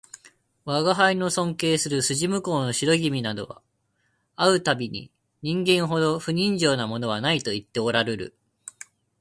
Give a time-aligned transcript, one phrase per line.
[0.65, 3.61] 吾輩の尊敬する筋向こうの白君などは
[4.35, 5.11] 会う度毎に
[5.43, 8.37] 人間ほど不人情なものはないと言っておらるる